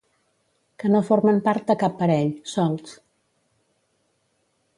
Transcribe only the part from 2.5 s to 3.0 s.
solts.